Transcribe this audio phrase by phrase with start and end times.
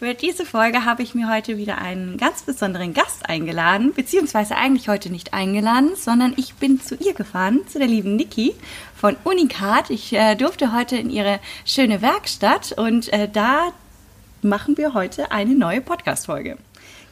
[0.00, 4.88] Für diese Folge habe ich mir heute wieder einen ganz besonderen Gast eingeladen, beziehungsweise eigentlich
[4.88, 8.54] heute nicht eingeladen, sondern ich bin zu ihr gefahren, zu der lieben Niki
[8.96, 9.90] von Unicat.
[9.90, 13.74] Ich äh, durfte heute in ihre schöne Werkstatt und äh, da
[14.40, 16.56] machen wir heute eine neue Podcast-Folge.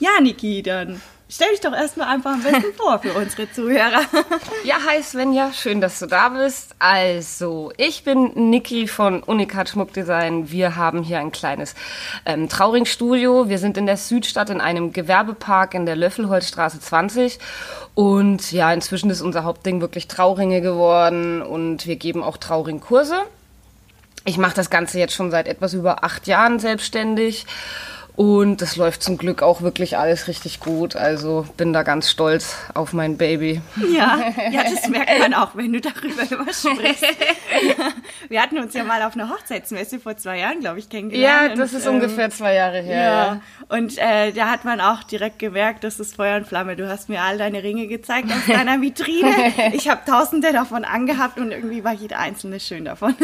[0.01, 4.01] Ja, Niki, dann Stell dich doch erstmal einfach am besten vor für unsere Zuhörer.
[4.65, 6.75] Ja, hi Svenja, schön, dass du da bist.
[6.79, 10.51] Also, ich bin Niki von Unikat Schmuckdesign.
[10.51, 11.75] Wir haben hier ein kleines
[12.25, 13.51] ähm, Trauringstudio.
[13.51, 17.39] Wir sind in der Südstadt in einem Gewerbepark in der Löffelholzstraße 20.
[17.95, 23.17] Und ja, inzwischen ist unser Hauptding wirklich Trauringe geworden und wir geben auch Trauringkurse.
[24.25, 27.45] Ich mache das Ganze jetzt schon seit etwas über acht Jahren selbstständig
[28.19, 30.97] und das läuft zum Glück auch wirklich alles richtig gut.
[30.97, 33.63] Also bin da ganz stolz auf mein Baby.
[33.77, 34.19] Ja,
[34.51, 37.05] ja das merkt man auch, wenn du darüber immer sprichst.
[38.29, 41.51] Wir hatten uns ja mal auf einer Hochzeitsmesse vor zwei Jahren, glaube ich, kennengelernt.
[41.51, 43.01] Ja, das ist ähm, ungefähr zwei Jahre her.
[43.01, 43.41] Ja, ja.
[43.69, 46.75] und äh, da hat man auch direkt gemerkt, das ist Feuer und Flamme.
[46.75, 49.53] Du hast mir all deine Ringe gezeigt aus deiner Vitrine.
[49.75, 53.15] Ich habe tausende davon angehabt und irgendwie war jeder einzelne schön davon.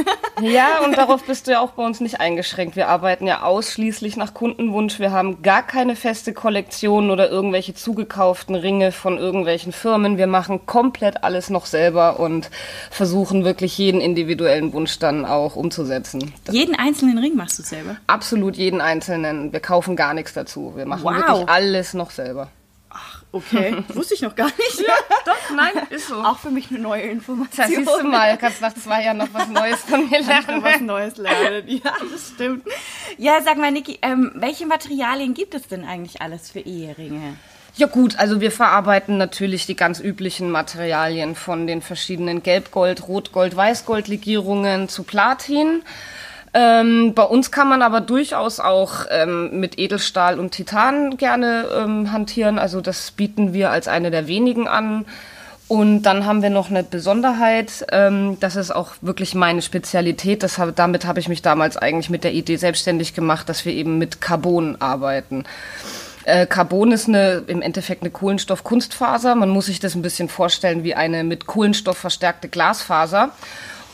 [0.41, 2.77] Ja, und darauf bist du ja auch bei uns nicht eingeschränkt.
[2.77, 4.99] Wir arbeiten ja ausschließlich nach Kundenwunsch Wunsch.
[4.99, 10.19] Wir haben gar keine feste Kollektion oder irgendwelche zugekauften Ringe von irgendwelchen Firmen.
[10.19, 12.51] Wir machen komplett alles noch selber und
[12.91, 16.35] versuchen wirklich jeden individuellen Wunsch dann auch umzusetzen.
[16.51, 17.97] jeden einzelnen Ring machst du selber?
[18.07, 19.55] Absolut jeden einzelnen.
[19.55, 20.75] Wir kaufen gar nichts dazu.
[20.77, 21.15] Wir machen wow.
[21.17, 22.51] wirklich alles noch selber.
[23.35, 24.79] Okay, wusste ich noch gar nicht.
[24.79, 24.95] Ja,
[25.25, 26.15] doch, nein, ist so.
[26.23, 27.67] Auch für mich eine neue Information.
[27.67, 30.63] Das siehst du mal, kannst nach zwei Jahren noch was Neues von mir lernen.
[30.63, 32.65] was Neues lernen, ja, das stimmt.
[33.19, 37.37] Ja, sag mal, Niki, ähm, welche Materialien gibt es denn eigentlich alles für Eheringe?
[37.77, 43.57] Ja gut, also wir verarbeiten natürlich die ganz üblichen Materialien von den verschiedenen Gelbgold, Rotgold,
[43.57, 45.83] Weißgold-Legierungen zu Platin.
[46.55, 52.13] Ähm, bei uns kann man aber durchaus auch ähm, mit Edelstahl und Titan gerne ähm,
[52.13, 52.61] hantieren.
[52.61, 55.05] Also das bieten wir als eine der wenigen an.
[55.67, 60.43] Und dann haben wir noch eine Besonderheit, ähm, das ist auch wirklich meine Spezialität.
[60.43, 63.73] Das hab, damit habe ich mich damals eigentlich mit der Idee selbstständig gemacht, dass wir
[63.73, 65.45] eben mit Carbon arbeiten.
[66.25, 69.35] Äh, Carbon ist eine, im Endeffekt eine Kohlenstoff-Kunstfaser.
[69.35, 73.31] Man muss sich das ein bisschen vorstellen wie eine mit Kohlenstoff verstärkte Glasfaser.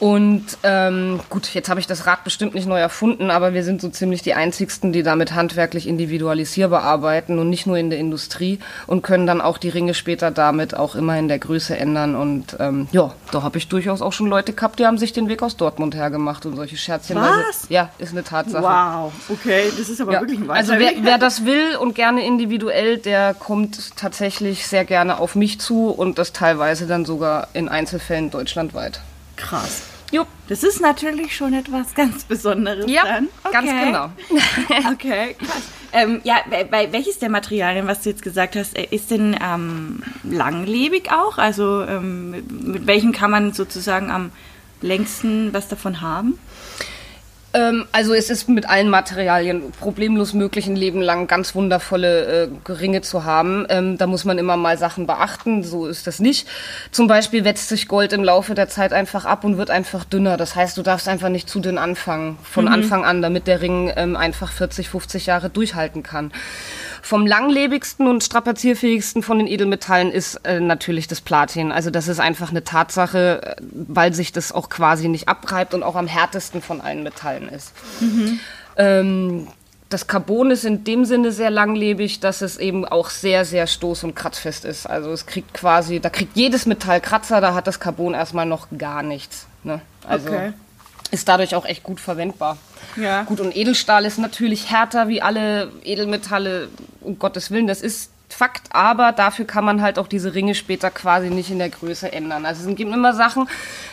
[0.01, 3.83] Und ähm, gut, jetzt habe ich das Rad bestimmt nicht neu erfunden, aber wir sind
[3.83, 8.61] so ziemlich die einzigsten, die damit handwerklich individualisierbar arbeiten und nicht nur in der Industrie
[8.87, 12.17] und können dann auch die Ringe später damit auch immer in der Größe ändern.
[12.17, 15.29] Und ähm, ja, da habe ich durchaus auch schon Leute gehabt, die haben sich den
[15.29, 17.17] Weg aus Dortmund hergemacht und solche Scherzchen.
[17.17, 17.31] Was?
[17.31, 18.63] Also, ja, ist eine Tatsache.
[18.63, 20.21] Wow, okay, das ist aber ja.
[20.23, 25.19] wirklich ein Also wer, wer das will und gerne individuell, der kommt tatsächlich sehr gerne
[25.19, 29.03] auf mich zu und das teilweise dann sogar in Einzelfällen deutschlandweit.
[29.41, 29.83] Krass.
[30.13, 30.27] Jupp.
[30.49, 33.29] Das ist natürlich schon etwas ganz Besonderes ja, dann.
[33.45, 33.53] Okay.
[33.53, 34.11] ganz genau.
[34.93, 35.63] okay, krass.
[35.93, 36.37] Ähm, ja,
[36.71, 41.39] bei, welches der Materialien, was du jetzt gesagt hast, äh, ist denn ähm, langlebig auch?
[41.39, 44.31] Also ähm, mit welchem kann man sozusagen am
[44.83, 46.39] längsten was davon haben?
[47.53, 52.73] Ähm, also es ist mit allen Materialien problemlos möglich, ein Leben lang ganz wundervolle äh,
[52.73, 53.67] Ringe zu haben.
[53.69, 56.47] Ähm, da muss man immer mal Sachen beachten, so ist das nicht.
[56.93, 60.37] Zum Beispiel wetzt sich Gold im Laufe der Zeit einfach ab und wird einfach dünner.
[60.37, 62.73] Das heißt, du darfst einfach nicht zu dünn anfangen, von mhm.
[62.73, 66.33] Anfang an, damit der Ring ähm, einfach 40, 50 Jahre durchhalten kann.
[67.03, 71.73] Vom langlebigsten und strapazierfähigsten von den Edelmetallen ist äh, natürlich das Platin.
[71.73, 75.83] Also das ist einfach eine Tatsache, äh, weil sich das auch quasi nicht abreibt und
[75.83, 77.73] auch am härtesten von allen Metallen ist.
[78.01, 78.41] Mhm.
[78.77, 79.49] Ähm,
[79.91, 84.05] das Carbon ist in dem Sinne sehr langlebig, dass es eben auch sehr, sehr stoß-
[84.05, 84.87] und kratzfest ist.
[84.87, 88.69] Also es kriegt quasi, da kriegt jedes Metall Kratzer, da hat das Carbon erstmal noch
[88.79, 89.47] gar nichts.
[89.65, 89.81] Ne?
[90.07, 90.53] Also okay.
[91.11, 92.57] Ist dadurch auch echt gut verwendbar.
[92.97, 93.23] Ja.
[93.23, 96.69] Gut, und Edelstahl ist natürlich härter wie alle Edelmetalle,
[97.01, 100.91] um Gottes Willen, das ist Fakt, aber dafür kann man halt auch diese Ringe später
[100.91, 102.47] quasi nicht in der Größe ändern.
[102.47, 103.49] Also es gibt immer Sachen,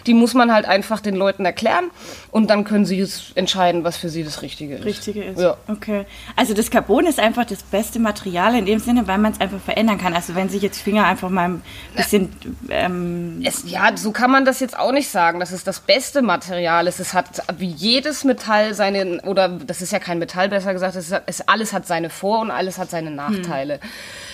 [0.05, 1.89] die muss man halt einfach den Leuten erklären
[2.31, 4.85] und dann können sie es entscheiden, was für sie das Richtige ist.
[4.85, 5.39] Richtige ist.
[5.39, 5.57] Ja.
[5.67, 6.05] Okay.
[6.35, 9.59] Also das Carbon ist einfach das beste Material in dem Sinne, weil man es einfach
[9.59, 10.13] verändern kann.
[10.13, 11.61] Also wenn sich jetzt Finger einfach mal ein
[11.95, 12.31] bisschen...
[12.69, 16.21] Ähm es, ja, so kann man das jetzt auch nicht sagen, dass es das beste
[16.21, 16.99] Material ist.
[16.99, 21.11] Es hat wie jedes Metall seine, oder das ist ja kein Metall, besser gesagt, es,
[21.25, 23.75] es alles hat seine Vor- und alles hat seine Nachteile.
[23.75, 23.89] Hm.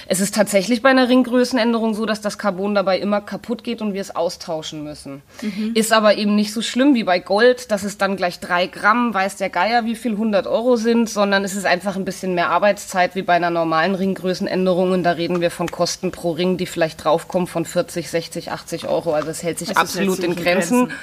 [0.08, 3.94] Es ist tatsächlich bei einer Ringgrößenänderung so, dass das Carbon dabei immer kaputt geht und
[3.94, 5.22] wir es austauschen müssen.
[5.42, 5.72] Mhm.
[5.76, 9.14] Ist aber eben nicht so schlimm wie bei Gold, dass es dann gleich drei Gramm,
[9.14, 12.50] weiß der Geier, wie viel 100 Euro sind, sondern es ist einfach ein bisschen mehr
[12.50, 14.92] Arbeitszeit wie bei einer normalen Ringgrößenänderung.
[14.92, 18.88] Und da reden wir von Kosten pro Ring, die vielleicht draufkommen von 40, 60, 80
[18.88, 19.14] Euro.
[19.14, 20.88] Also es hält sich also absolut in Grenzen.
[20.88, 21.00] Grenzen.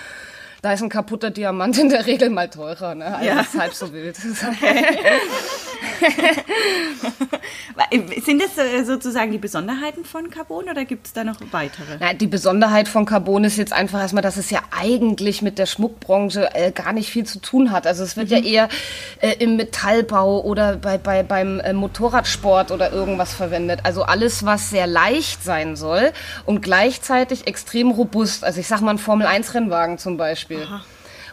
[0.62, 2.94] Da ist ein kaputter Diamant in der Regel mal teurer.
[2.94, 3.06] Ne?
[3.06, 3.40] Also ja.
[3.40, 4.16] ist halb so wild.
[4.18, 4.84] Okay.
[8.24, 11.96] Sind das äh, sozusagen die Besonderheiten von Carbon oder gibt es da noch weitere?
[11.98, 15.66] Na, die Besonderheit von Carbon ist jetzt einfach erstmal, dass es ja eigentlich mit der
[15.66, 17.86] Schmuckbranche äh, gar nicht viel zu tun hat.
[17.86, 18.36] Also es wird mhm.
[18.36, 18.68] ja eher
[19.20, 23.80] äh, im Metallbau oder bei, bei, beim äh, Motorradsport oder irgendwas verwendet.
[23.84, 26.12] Also alles, was sehr leicht sein soll
[26.46, 28.44] und gleichzeitig extrem robust.
[28.44, 30.62] Also ich sag mal ein Formel-1-Rennwagen zum Beispiel.
[30.62, 30.82] Aha.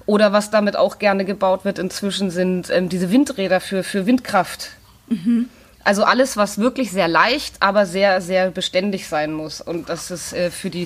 [0.08, 4.72] Oder was damit auch gerne gebaut wird inzwischen sind ähm, diese Windräder für, für Windkraft.
[5.10, 5.50] Mhm.
[5.88, 9.62] Also alles, was wirklich sehr leicht, aber sehr, sehr beständig sein muss.
[9.62, 10.86] Und das ist äh, für die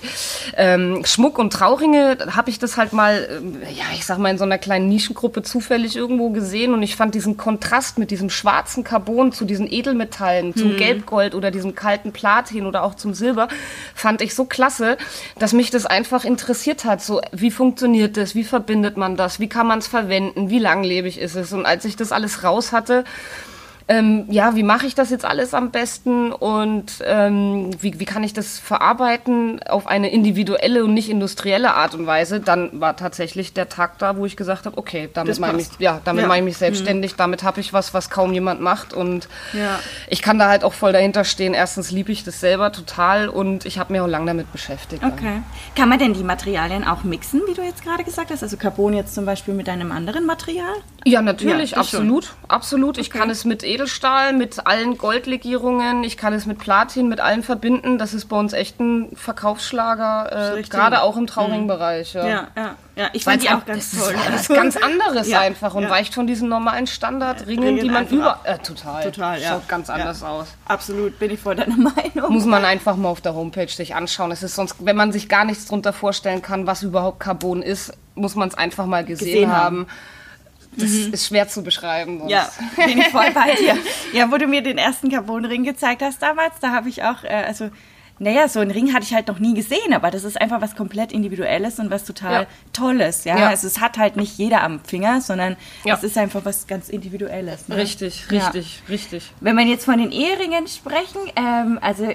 [0.56, 4.38] ähm, Schmuck- und Trauringe, habe ich das halt mal, äh, ja, ich sag mal, in
[4.38, 6.76] so einer kleinen Nischengruppe zufällig irgendwo gesehen.
[6.76, 10.78] Und ich fand diesen Kontrast mit diesem schwarzen Carbon zu diesen Edelmetallen, zum mhm.
[10.78, 13.48] Gelbgold oder diesem kalten Platin oder auch zum Silber,
[13.96, 14.98] fand ich so klasse,
[15.40, 17.02] dass mich das einfach interessiert hat.
[17.02, 18.36] So, wie funktioniert das?
[18.36, 19.40] Wie verbindet man das?
[19.40, 20.52] Wie kann man es verwenden?
[20.52, 21.54] Wie langlebig ist es?
[21.54, 23.04] Und als ich das alles raus hatte,
[23.88, 28.24] ähm, ja, wie mache ich das jetzt alles am besten und ähm, wie, wie kann
[28.24, 33.54] ich das verarbeiten auf eine individuelle und nicht industrielle Art und Weise, dann war tatsächlich
[33.54, 36.28] der Tag da, wo ich gesagt habe, okay, damit mache ich, ja, damit ja.
[36.28, 37.18] mache ich mich selbstständig, mhm.
[37.18, 39.80] damit habe ich was, was kaum jemand macht und ja.
[40.08, 41.54] ich kann da halt auch voll dahinter stehen.
[41.54, 45.04] Erstens liebe ich das selber total und ich habe mich auch lange damit beschäftigt.
[45.04, 45.42] Okay.
[45.76, 48.44] Kann man denn die Materialien auch mixen, wie du jetzt gerade gesagt hast?
[48.44, 50.74] Also Carbon jetzt zum Beispiel mit einem anderen Material?
[51.06, 52.36] Ja, natürlich, ja, absolut, schon.
[52.48, 52.98] absolut.
[52.98, 57.44] Ich kann es mit Edelstahl, mit allen Goldlegierungen, ich kann es mit Platin, mit allen
[57.44, 57.98] verbinden.
[57.98, 62.14] Das ist bei uns echt ein Verkaufsschlager, äh, gerade auch im Trauringbereich.
[62.14, 62.28] Ja.
[62.28, 63.10] ja, ja, ja.
[63.14, 64.14] Ich finde die auch ganz toll.
[64.14, 68.08] Das ist was ganz anderes ja, einfach und weicht von diesen normalen Standardringen, die man
[68.08, 68.40] über...
[68.44, 69.04] Äh, total.
[69.04, 69.50] Total, ja.
[69.50, 70.48] Schaut ganz anders aus.
[70.66, 72.32] Absolut, bin ich voll deiner Meinung.
[72.32, 74.32] Muss man einfach mal auf der Homepage sich anschauen.
[74.32, 77.94] Es ist sonst, wenn man sich gar nichts darunter vorstellen kann, was überhaupt Carbon ist,
[78.16, 79.78] muss man es einfach mal gesehen, gesehen haben.
[79.80, 79.88] haben.
[80.78, 81.14] Das mhm.
[81.14, 82.20] ist schwer zu beschreiben.
[82.20, 82.32] Sonst.
[82.32, 82.50] Ja,
[82.86, 83.78] bin ich voll bei dir.
[84.14, 87.30] Ja, wo du mir den ersten Carbonring gezeigt hast damals, da habe ich auch, äh,
[87.48, 87.70] also
[88.22, 90.76] naja, so einen Ring hatte ich halt noch nie gesehen, aber das ist einfach was
[90.76, 92.48] komplett Individuelles und was total ja.
[92.72, 93.24] Tolles.
[93.24, 93.36] Ja?
[93.36, 93.50] ja?
[93.50, 95.96] Also es hat halt nicht jeder am Finger, sondern ja.
[95.96, 97.68] es ist einfach was ganz Individuelles.
[97.68, 97.78] Ne?
[97.78, 99.32] Richtig, richtig, richtig.
[99.40, 102.10] Wenn wir jetzt von den Eheringen sprechen, ähm, also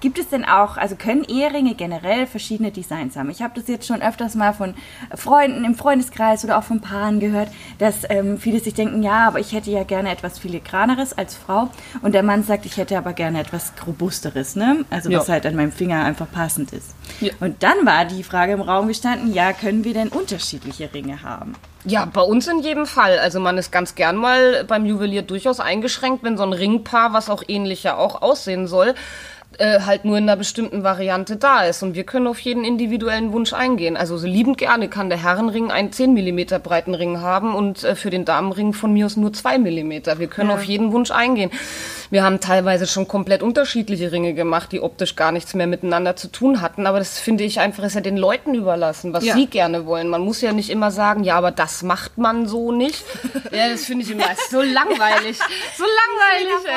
[0.00, 3.30] gibt es denn auch, also können Eheringe generell verschiedene Designs haben?
[3.30, 4.74] Ich habe das jetzt schon öfters mal von
[5.14, 7.48] Freunden im Freundeskreis oder auch von Paaren gehört,
[7.78, 11.70] dass ähm, viele sich denken, ja, aber ich hätte ja gerne etwas filigraneres als Frau
[12.00, 14.84] und der Mann sagt, ich hätte aber gerne etwas robusteres, ne?
[14.90, 16.94] Also was halt an meinem Finger einfach passend ist.
[17.20, 17.32] Ja.
[17.40, 21.54] Und dann war die Frage im Raum gestanden, ja, können wir denn unterschiedliche Ringe haben?
[21.84, 23.18] Ja, bei uns in jedem Fall.
[23.18, 27.28] Also man ist ganz gern mal beim Juwelier durchaus eingeschränkt, wenn so ein Ringpaar, was
[27.28, 28.94] auch ähnlich ja auch aussehen soll,
[29.62, 31.84] äh, halt nur in einer bestimmten Variante da ist.
[31.84, 33.96] Und wir können auf jeden individuellen Wunsch eingehen.
[33.96, 37.94] Also so liebend gerne kann der Herrenring einen 10 mm breiten Ring haben und äh,
[37.94, 39.92] für den Damenring von mir aus nur 2 mm.
[40.18, 40.56] Wir können ja.
[40.56, 41.52] auf jeden Wunsch eingehen.
[42.10, 46.28] Wir haben teilweise schon komplett unterschiedliche Ringe gemacht, die optisch gar nichts mehr miteinander zu
[46.28, 46.86] tun hatten.
[46.86, 49.34] Aber das finde ich einfach, ist ja den Leuten überlassen, was ja.
[49.34, 50.08] sie gerne wollen.
[50.08, 53.04] Man muss ja nicht immer sagen, ja, aber das macht man so nicht.
[53.52, 55.38] ja, das finde ich immer so langweilig.
[55.76, 56.68] So langweilig,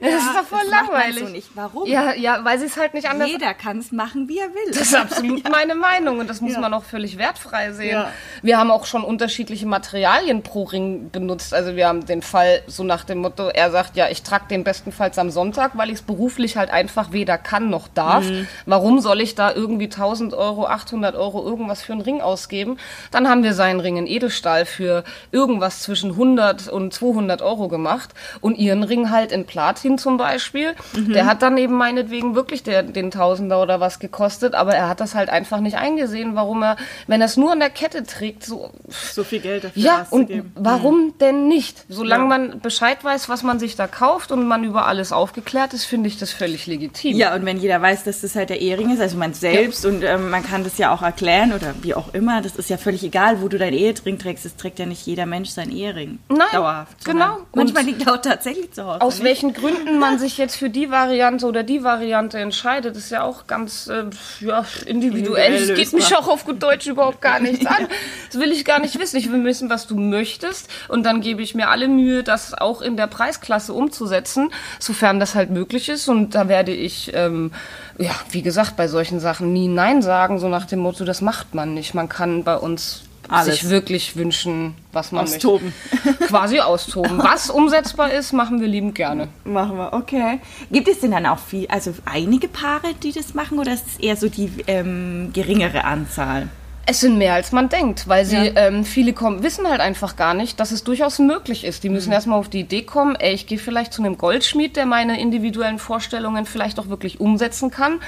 [0.00, 0.10] ey.
[0.10, 1.44] Das ist doch voll langweilig.
[1.44, 1.50] So.
[1.54, 1.86] Warum?
[1.86, 3.28] Ja, ja, weil sie es halt nicht anders.
[3.28, 4.72] Jeder kann es machen, wie er will.
[4.72, 5.50] Das ist absolut ja.
[5.50, 8.04] meine Meinung und das muss man auch völlig wertfrei sehen.
[8.42, 11.54] Wir haben auch schon unterschiedliche Materialien pro Ring benutzt.
[11.54, 14.64] Also wir haben den Fall so nach dem Motto, er sagt, ja, ich trage den
[14.64, 18.24] bestenfalls am Sonntag, weil ich es beruflich halt einfach weder kann noch darf.
[18.24, 18.46] Mhm.
[18.66, 22.78] Warum soll ich da irgendwie 1000 Euro, 800 Euro irgendwas für einen Ring ausgeben?
[23.10, 28.14] Dann haben wir seinen Ring in Edelstahl für irgendwas zwischen 100 und 200 Euro gemacht
[28.40, 30.74] und ihren Ring halt in Platin zum Beispiel.
[30.94, 31.12] Mhm.
[31.12, 34.88] Der hat dann eben meinen meinetwegen wirklich der, den Tausender oder was gekostet, aber er
[34.88, 36.76] hat das halt einfach nicht eingesehen, warum er,
[37.06, 38.70] wenn er es nur an der Kette trägt, so.
[39.12, 40.52] So viel Geld dafür Ja, und auszugeben.
[40.54, 41.84] warum denn nicht?
[41.88, 42.28] Solange Ja.
[42.28, 46.08] man Bescheid weiß, was man sich da kauft und man über alles aufgeklärt ist, finde
[46.08, 47.16] ich das völlig legitim.
[47.16, 50.02] Ja, und wenn jeder weiß, dass das halt der Ehering ist, also man selbst und
[50.02, 53.02] ähm, man kann das ja auch erklären oder wie auch immer, das ist ja völlig
[53.04, 56.18] egal, wo du dein Ehering trägst, es trägt ja nicht jeder Mensch sein Ehering.
[56.28, 57.04] Nein, Dauerhaft.
[57.04, 57.38] genau.
[57.54, 59.00] Manchmal liegt er auch tatsächlich zu Hause.
[59.00, 59.24] Aus nicht?
[59.24, 63.46] welchen Gründen man sich jetzt für die Variante oder die Variante entscheidet, ist ja auch
[63.46, 64.04] ganz äh,
[64.40, 65.54] ja, individuell.
[65.54, 67.88] Es geht mich auch auf gut Deutsch überhaupt gar nichts an.
[68.26, 69.16] Das will ich gar nicht wissen.
[69.16, 70.68] Ich will wissen, was du möchtest.
[70.88, 75.34] Und dann gebe ich mir alle Mühe, das auch in der Preisklasse umzusetzen, sofern das
[75.34, 76.08] halt möglich ist.
[76.08, 77.52] Und da werde ich, ähm,
[77.98, 81.54] ja, wie gesagt, bei solchen Sachen nie Nein sagen, so nach dem Motto, das macht
[81.54, 81.94] man nicht.
[81.94, 83.60] Man kann bei uns Alles.
[83.60, 85.72] sich wirklich wünschen, was man Austoben.
[86.04, 86.24] möchte.
[86.26, 87.18] Quasi austoben.
[87.18, 89.28] Was umsetzbar ist, machen wir liebend gerne.
[89.44, 90.40] Machen wir, okay.
[90.70, 93.96] Gibt es denn dann auch viel, also einige Paare, die das machen oder ist es
[93.98, 96.48] eher so die ähm, geringere Anzahl?
[96.88, 98.68] Es sind mehr als man denkt, weil sie Ja.
[98.68, 101.82] ähm, viele kommen, wissen halt einfach gar nicht, dass es durchaus möglich ist.
[101.82, 101.94] Die Mhm.
[101.96, 105.20] müssen erstmal auf die Idee kommen, ey, ich gehe vielleicht zu einem Goldschmied, der meine
[105.20, 107.98] individuellen Vorstellungen vielleicht auch wirklich umsetzen kann.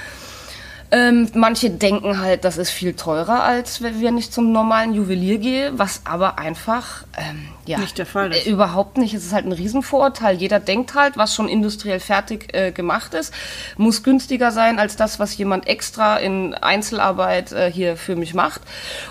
[0.91, 5.77] Ähm, manche denken halt, das ist viel teurer, als wenn ich zum normalen Juwelier gehe,
[5.77, 8.47] was aber einfach ähm, ja, Nicht der Fall ist.
[8.47, 9.13] Äh, überhaupt nicht.
[9.13, 10.37] Es ist halt ein Riesenvorurteil.
[10.37, 13.31] Jeder denkt halt, was schon industriell fertig äh, gemacht ist,
[13.77, 18.61] muss günstiger sein als das, was jemand extra in Einzelarbeit äh, hier für mich macht.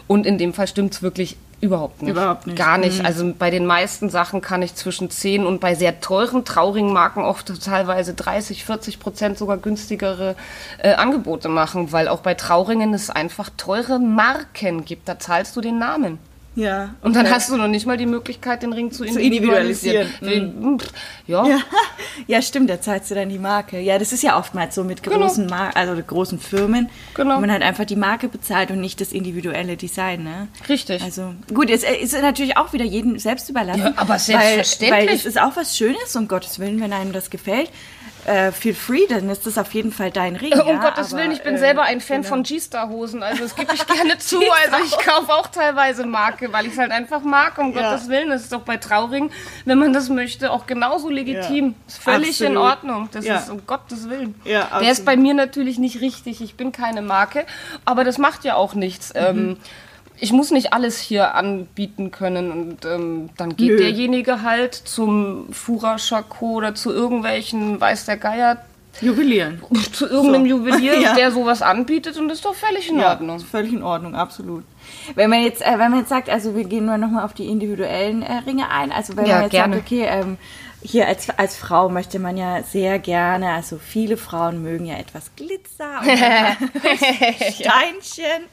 [0.08, 2.12] Und in dem Fall stimmt es wirklich überhaupt nicht.
[2.12, 2.56] Überhaupt nicht.
[2.56, 3.04] Gar nicht.
[3.04, 7.22] Also bei den meisten Sachen kann ich zwischen 10 und bei sehr teuren, traurigen Marken
[7.22, 10.36] oft teilweise 30, 40 Prozent sogar günstigere
[10.78, 15.08] äh, Angebote machen, weil auch bei Traurigen es einfach teure Marken gibt.
[15.08, 16.18] Da zahlst du den Namen.
[16.58, 16.94] Ja.
[17.02, 20.08] Und dann hast du noch nicht mal die Möglichkeit, den Ring zu individualisieren.
[20.20, 20.78] individualisieren.
[20.80, 20.90] Pff,
[21.28, 21.46] Ja.
[21.46, 21.58] Ja.
[22.26, 23.78] ja, stimmt, da zahlst du dann die Marke.
[23.78, 27.36] Ja, das ist ja oftmals so mit großen Mar also mit großen Firmen, Genau.
[27.36, 30.48] wo man halt einfach die Marke bezahlt und nicht das individuelle Design, ne?
[30.68, 31.00] Richtig.
[31.02, 33.80] Also gut, es ist natürlich auch wieder jedem selbst überlassen.
[33.80, 35.08] Ja, aber Weil, selbstverständlich.
[35.08, 37.70] weil es ist auch was Schönes, um Gottes Willen, wenn einem das gefällt.
[38.28, 40.52] Äh, feel free, dann ist das auf jeden Fall dein Ring.
[40.52, 42.28] um ja, Gottes aber, Willen, ich bin äh, selber ein Fan genau.
[42.28, 43.22] von G-Star-Hosen.
[43.22, 44.38] Also das gebe ich gerne zu.
[44.38, 47.56] Also ich kaufe auch teilweise Marke, weil ich es halt einfach mag.
[47.56, 47.90] Um Ja.
[47.92, 49.30] Gottes Willen, das ist doch bei Trauring,
[49.64, 51.68] wenn man das möchte, auch genauso legitim.
[51.68, 51.74] Ja.
[51.86, 52.62] Ist völlig in Absolut.
[52.70, 53.08] Ordnung.
[53.12, 54.34] Das ist um Gottes Willen.
[54.44, 56.42] Ja, Der ist bei mir natürlich nicht richtig.
[56.42, 57.46] Ich bin keine Marke,
[57.86, 59.14] aber das macht ja auch nichts.
[59.14, 59.20] Mhm.
[59.20, 59.56] Ähm,
[60.20, 63.76] ich muss nicht alles hier anbieten können und ähm, dann geht Nö.
[63.78, 68.58] derjenige halt zum Fura Chaco oder zu irgendwelchen, weiß der Geier,
[69.00, 69.62] Juwelieren.
[69.92, 70.48] zu irgendeinem So.
[70.56, 71.14] Juwelier, Ja.
[71.14, 73.36] der sowas anbietet und das ist doch völlig in Ja, Ordnung.
[73.36, 74.64] ist völlig in Ordnung, absolut.
[75.14, 77.46] Wenn man jetzt, äh, wenn man jetzt sagt, also wir gehen nur nochmal auf die
[77.46, 79.76] individuellen äh, Ringe ein, also wenn Ja, man jetzt gerne.
[79.76, 80.36] sagt, okay, ähm,
[80.82, 85.30] hier als, als Frau möchte man ja sehr gerne, also viele Frauen mögen ja etwas
[85.34, 86.08] Glitzer und
[87.54, 88.44] Steinchen.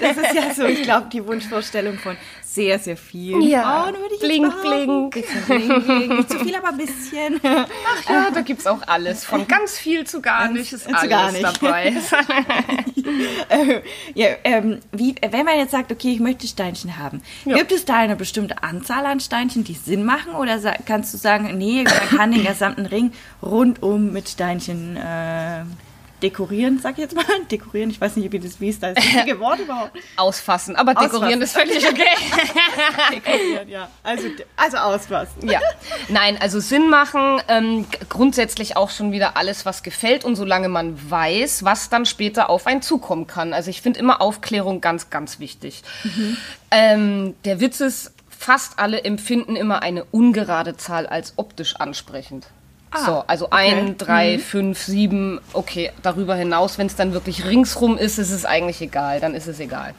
[0.00, 2.16] Das ist ja so, ich glaube, die Wunschvorstellung von
[2.54, 3.62] sehr, sehr vielen Ja.
[3.62, 6.16] Frauen, würde ich bling, bling.
[6.16, 7.40] Nicht zu viel, aber ein bisschen.
[7.42, 9.24] Ach ja, da gibt's auch alles.
[9.24, 11.44] Von ganz viel zu gar nicht ist alles gar nicht.
[11.44, 11.92] dabei.
[14.14, 17.56] Ja, ähm, wie, wenn man jetzt sagt, okay, ich möchte Steinchen haben, Ja.
[17.58, 20.34] gibt es da eine bestimmte Anzahl an Steinchen, die Sinn machen?
[20.34, 25.64] Oder kannst du sagen, nee, man kann den gesamten Ring rundum mit Steinchen äh,
[26.24, 27.24] dekorieren, sag ich jetzt mal.
[27.50, 29.92] Dekorieren, ich weiß nicht, wie das wie ist das richtige Wort überhaupt.
[30.16, 31.70] Ausfassen, aber dekorieren Ausfassen.
[31.70, 33.12] ist völlig okay.
[33.14, 33.88] Dekorieren, ja.
[34.02, 35.48] Also, also ausfassen.
[35.48, 35.60] Ja,
[36.08, 40.98] nein, also Sinn machen, ähm, grundsätzlich auch schon wieder alles, was gefällt und solange man
[41.10, 43.52] weiß, was dann später auf einen zukommen kann.
[43.52, 45.82] Also ich finde immer Aufklärung ganz, ganz wichtig.
[46.70, 52.46] Ähm, der Witz ist, fast alle empfinden immer eine ungerade Zahl als optisch ansprechend.
[52.96, 58.18] So, also ein, drei, fünf, sieben, okay, darüber hinaus, wenn es dann wirklich ringsrum ist,
[58.18, 59.94] ist es eigentlich egal, dann ist es egal.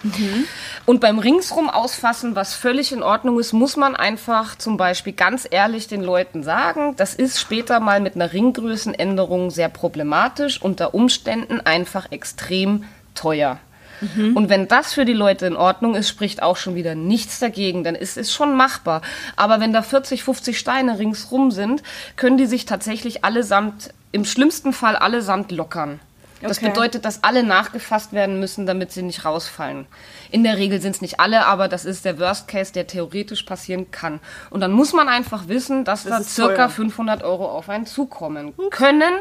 [0.85, 5.47] Und beim ringsrum ausfassen, was völlig in Ordnung ist, muss man einfach zum Beispiel ganz
[5.49, 11.61] ehrlich den Leuten sagen, das ist später mal mit einer Ringgrößenänderung sehr problematisch, unter Umständen
[11.61, 13.59] einfach extrem teuer.
[14.01, 17.83] Und wenn das für die Leute in Ordnung ist, spricht auch schon wieder nichts dagegen,
[17.83, 19.01] dann ist es schon machbar.
[19.35, 21.81] Aber wenn da 40, 50 Steine ringsrum sind,
[22.15, 25.99] können die sich tatsächlich allesamt, im schlimmsten Fall allesamt lockern.
[26.41, 26.67] Das Okay.
[26.69, 29.87] bedeutet, dass alle nachgefasst werden müssen, damit sie nicht rausfallen.
[30.31, 33.43] In der Regel sind es nicht alle, aber das ist der Worst Case, der theoretisch
[33.43, 34.19] passieren kann.
[34.49, 36.69] Und dann muss man einfach wissen, dass da ist circa teuer.
[36.69, 39.13] 500 Euro auf einen zukommen können.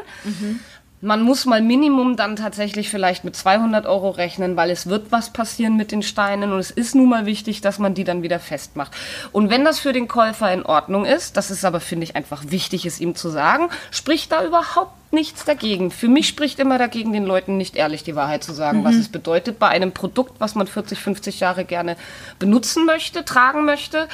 [1.05, 5.29] Man muss mal Minimum dann tatsächlich vielleicht mit 200 Euro rechnen, weil es wird was
[5.29, 8.39] passieren mit den Steinen und es ist nun mal wichtig, dass man die dann wieder
[8.39, 8.91] festmacht.
[9.31, 12.45] Und wenn das für den Käufer in Ordnung ist, das ist aber, finde ich, einfach
[12.47, 15.91] wichtig, es ihm zu sagen, spricht da überhaupt nichts dagegen.
[15.91, 19.09] Für mich spricht immer dagegen, den Leuten nicht ehrlich die Wahrheit zu sagen, was es
[19.09, 21.95] bedeutet bei einem Produkt, was man 40, 50 Jahre gerne
[22.37, 24.07] benutzen möchte, tragen möchte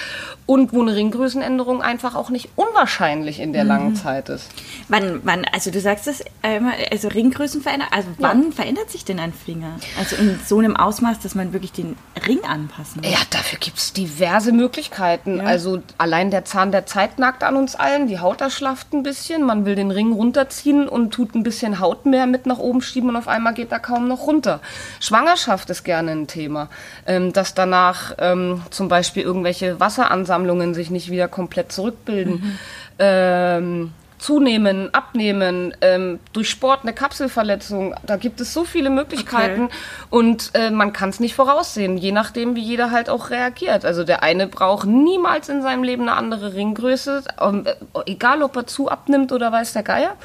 [0.46, 4.48] und wo eine Ringgrößenänderung einfach auch nicht unwahrscheinlich in der langen Zeit ist.
[4.88, 9.20] Wann, wann, also du sagst es, immer, also Ringgrößen verändern, also wann verändert sich denn
[9.20, 9.78] ein Finger?
[9.98, 13.12] Also in so einem Ausmaß, dass man wirklich den Ring anpassen muss.
[13.12, 15.42] Ja, dafür gibt es diverse Möglichkeiten.
[15.42, 19.44] Also allein der Zahn der Zeit nagt an uns allen, die Haut erschlafft ein bisschen,
[19.44, 23.10] man will den Ring runterziehen und tut ein bisschen Haut mehr mit nach oben schieben
[23.10, 24.62] und auf einmal geht er kaum noch runter.
[25.00, 26.70] Schwangerschaft ist gerne ein Thema,
[27.06, 32.58] ähm, dass danach ähm, zum Beispiel irgendwelche Wasseransammlungen sich nicht wieder komplett zurückbilden.
[33.00, 37.96] Ähm, Zunehmen, abnehmen, ähm, durch Sport eine Kapselverletzung.
[38.06, 39.74] Da gibt es so viele Möglichkeiten Okay.
[40.12, 43.84] und äh, man kann es nicht voraussehen, je nachdem, wie jeder halt auch reagiert.
[43.84, 47.74] Also der eine braucht niemals in seinem Leben eine andere Ringgröße, ähm, äh,
[48.06, 50.16] egal ob er zu abnimmt oder weiß der Geier.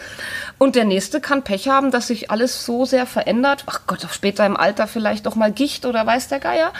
[0.59, 3.65] Und der nächste kann Pech haben, dass sich alles so sehr verändert.
[3.65, 6.75] Ach Gott, auch später im Alter vielleicht auch mal Gicht oder weiß der Geier,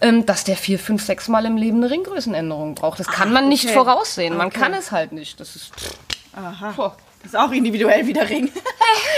[0.00, 2.98] ähm, dass der vier, fünf, sechs Mal im Leben eine Ringgrößenänderung braucht.
[2.98, 3.74] Das kann man nicht okay.
[3.74, 4.36] voraussehen.
[4.36, 4.58] Man Okay.
[4.58, 5.38] kann es halt nicht.
[5.38, 5.70] Das ist
[6.36, 6.72] Aha.
[6.76, 6.96] Boah.
[7.22, 8.52] Das ist auch individuell wieder Ring.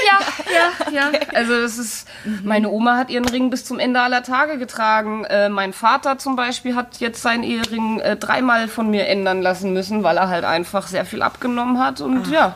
[0.06, 0.18] Ja,
[0.50, 1.20] ja, ja.
[1.34, 2.08] Also das ist,
[2.42, 5.24] meine Oma hat ihren Ring bis zum Ende aller Tage getragen.
[5.24, 9.74] Äh, mein Vater zum Beispiel hat jetzt seinen Ehering äh, dreimal von mir ändern lassen
[9.74, 12.54] müssen, weil er halt einfach sehr viel abgenommen hat und ja.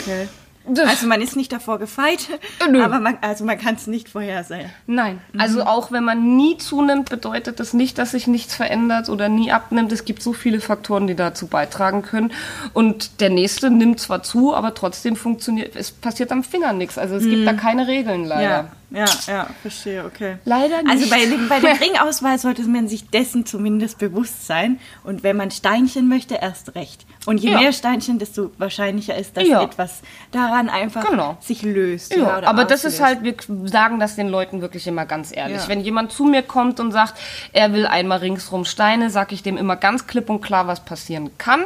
[0.00, 0.28] Okay.
[0.66, 2.28] Also man ist nicht davor gefeit,
[2.70, 2.82] Nö.
[2.82, 4.70] aber man, also man kann es nicht vorhersehen.
[4.86, 9.28] Nein, also auch wenn man nie zunimmt, bedeutet das nicht, dass sich nichts verändert oder
[9.28, 9.92] nie abnimmt.
[9.92, 12.32] Es gibt so viele Faktoren, die dazu beitragen können.
[12.72, 16.96] Und der nächste nimmt zwar zu, aber trotzdem funktioniert, es passiert am Finger nichts.
[16.96, 18.42] Also es gibt da keine Regeln leider.
[18.42, 20.36] Ja, ja, ja, verstehe, okay.
[20.44, 20.90] Leider nicht.
[20.92, 24.78] Also bei, bei der Ringauswahl sollte man sich dessen zumindest bewusst sein.
[25.02, 27.04] Und wenn man Steinchen möchte, erst recht.
[27.26, 27.58] Und je Ja.
[27.60, 29.62] mehr Steinchen, desto wahrscheinlicher ist, dass Ja.
[29.64, 31.36] etwas daran einfach Genau.
[31.40, 32.14] sich löst.
[32.16, 32.84] Ja, aber das auslöst.
[32.84, 33.34] ist halt, wir
[33.66, 35.62] sagen das den Leuten wirklich immer ganz ehrlich.
[35.62, 35.68] Ja.
[35.68, 37.14] Wenn jemand zu mir kommt und sagt,
[37.52, 41.30] er will einmal ringsrum Steine, sage ich dem immer ganz klipp und klar, was passieren
[41.38, 41.64] kann.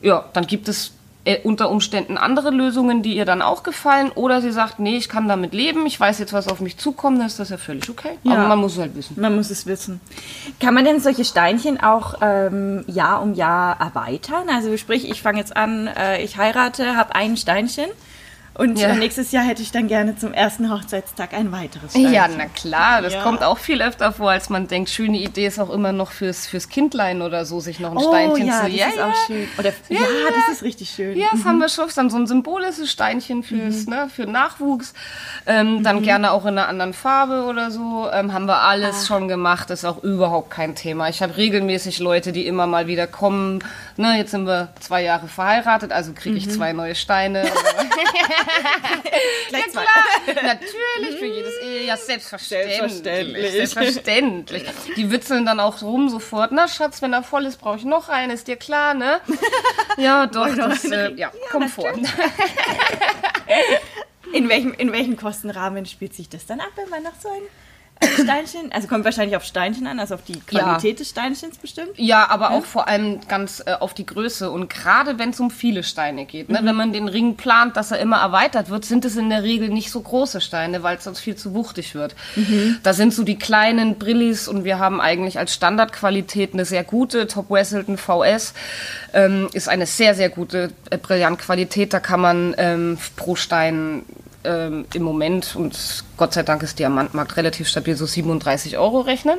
[0.00, 0.92] Ja, dann gibt es
[1.24, 4.10] äh, unter Umständen andere Lösungen, die ihr dann auch gefallen.
[4.12, 7.18] Oder sie sagt, nee, ich kann damit leben, ich weiß jetzt, was auf mich zukommt,
[7.20, 8.18] dann ist das ja völlig okay.
[8.24, 8.32] Ja.
[8.32, 9.20] Aber man muss es halt wissen.
[9.20, 10.00] Man muss es wissen.
[10.58, 14.48] Kann man denn solche Steinchen auch ähm, Jahr um Jahr erweitern?
[14.52, 17.86] Also sprich, ich fange jetzt an, äh, ich heirate, habe ein Steinchen
[18.54, 18.94] und Ja.
[18.94, 22.12] nächstes Jahr hätte ich dann gerne zum ersten Hochzeitstag ein weiteres Steinchen.
[22.12, 23.22] Ja, na klar, das Ja.
[23.22, 24.90] kommt auch viel öfter vor, als man denkt.
[24.90, 28.08] Schöne Idee ist auch immer noch fürs, fürs Kindlein oder so, sich noch ein Oh
[28.08, 28.70] Steinchen ja, zu...
[28.76, 29.48] das ist auch schön.
[29.58, 30.06] Oder, ja, Ja,
[30.46, 31.16] das ist richtig schön.
[31.16, 31.82] Ja, das haben wir schon.
[31.94, 34.94] Dann so ein symbolisches Steinchen fürs, ne, für Nachwuchs.
[35.46, 38.08] Ähm, Dann gerne auch in einer anderen Farbe oder so.
[38.12, 39.70] Ähm, haben wir alles schon gemacht.
[39.70, 41.08] Ist auch überhaupt kein Thema.
[41.08, 43.62] Ich habe regelmäßig Leute, die immer mal wieder kommen.
[43.96, 47.44] Ne, jetzt sind wir zwei Jahre verheiratet, also kriege ich zwei neue Steine.
[49.52, 49.84] Ja klar,
[50.42, 52.76] natürlich für jedes Ehe, ja selbstverständlich.
[52.76, 53.52] Selbstverständlich.
[53.52, 54.64] Selbstverständlich.
[54.96, 56.52] Die witzeln dann auch rum sofort.
[56.52, 59.20] Na Schatz, wenn er voll ist, brauche ich noch einen, ist dir klar, ne?
[59.98, 61.92] Ja, doch, das, äh, ja, kommt vor.
[64.32, 67.42] In welchem, in welchem Kostenrahmen spielt sich das dann ab, wenn man noch so ein
[67.42, 67.61] äh,
[68.02, 71.90] Steinchen, also kommt wahrscheinlich auf Steinchen an, also auf die Qualität des Steinchens bestimmt?
[71.96, 74.50] Ja, aber auch vor allem ganz äh, auf die Größe.
[74.50, 76.60] Und gerade wenn es um viele Steine geht, ne?
[76.62, 79.68] wenn man den Ring plant, dass er immer erweitert wird, sind es in der Regel
[79.68, 82.14] nicht so große Steine, weil es sonst viel zu wuchtig wird.
[82.82, 87.26] Da sind so die kleinen Brillis und wir haben eigentlich als Standardqualität eine sehr gute.
[87.26, 88.54] Top Wesselton VS
[89.12, 91.92] ähm, ist eine sehr, sehr gute äh, Brillantqualität.
[91.92, 94.04] Da kann man ähm, pro Stein
[94.44, 99.38] ähm, im Moment, und Gott sei Dank ist Diamantmarkt relativ stabil, so 37 Euro rechnen.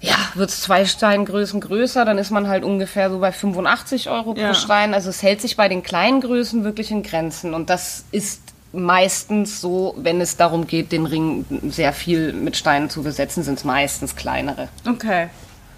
[0.00, 4.34] Ja, wird es zwei Steingrößen größer, dann ist man halt ungefähr so bei 85 Euro
[4.34, 4.54] pro Ja.
[4.54, 4.92] Stein.
[4.94, 7.54] Also es hält sich bei den kleinen Größen wirklich in Grenzen.
[7.54, 8.42] Und das ist
[8.72, 13.58] meistens so, wenn es darum geht, den Ring sehr viel mit Steinen zu besetzen, sind
[13.58, 14.68] es meistens kleinere.
[14.86, 15.28] Okay.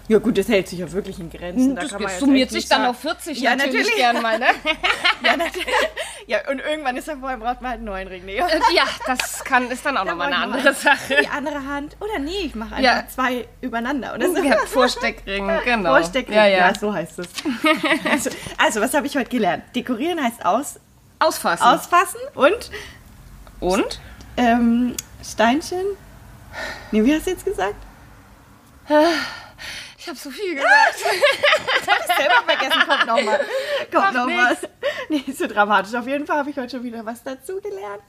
[0.09, 1.75] Ja gut, das hält sich ja wirklich in Grenzen.
[1.75, 3.95] Da Das kann man summiert sich dann sagen- auf 40 Ja, natürlich, natürlich.
[3.95, 4.47] gern mal, ne?
[5.23, 5.67] Ja, natürlich.
[6.27, 8.25] Ja, und irgendwann ist er vorher, braucht man halt einen neuen Ring.
[8.25, 8.37] Nee,
[8.73, 11.17] ja, das kann, ist dann auch nochmal eine andere mal Sache.
[11.21, 11.95] Die andere Hand.
[11.99, 13.07] Oder nee, ich mache einfach Ja.
[13.07, 14.15] zwei übereinander.
[14.15, 14.37] Oder so.
[14.43, 15.91] Ja, Vorsteckring, genau.
[15.91, 16.73] Vorsteckring, Ja, ja, ja.
[16.75, 17.27] so heißt es.
[18.11, 19.63] Also, also was habe ich heute gelernt?
[19.75, 20.79] Dekorieren heißt aus,
[21.19, 21.63] Ausfassen.
[21.67, 22.71] ausfassen und
[23.59, 23.99] Und?
[24.37, 25.85] ähm, Steinchen.
[26.91, 27.75] Nee, wie hast du jetzt gesagt?
[30.09, 30.69] Ich habe so viel gesagt.
[31.89, 33.39] Ich selber vergessen, kommt nochmal.
[33.91, 34.57] Kommt Macht noch was.
[35.09, 35.93] Nee, so dramatisch.
[35.95, 38.01] Auf jeden Fall habe ich heute schon wieder was dazu gelernt.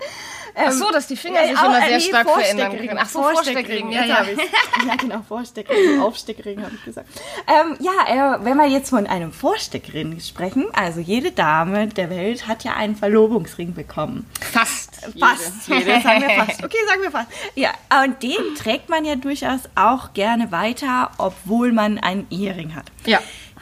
[0.54, 2.98] Ach so, dass die Finger sich immer sehr stark verändern können.
[2.98, 3.90] Ach so, Vorsteckring.
[3.90, 4.16] Ja, ja.
[4.18, 4.32] habe
[4.86, 6.00] ja, genau, Vorsteckring.
[6.00, 7.08] Aufsteckring habe ich gesagt.
[7.46, 12.46] Ähm, ja, äh, wenn wir jetzt von einem Vorsteckring sprechen, also jede Dame der Welt
[12.46, 14.28] hat ja einen Verlobungsring bekommen.
[14.52, 14.89] Fast.
[15.18, 16.64] Fast jede, sagen wir fast.
[16.64, 17.28] Okay, sagen wir fast.
[17.54, 17.70] Ja,
[18.04, 22.86] und den trägt man ja durchaus auch gerne weiter, obwohl man einen Ehering hat.
[23.06, 23.18] Ja.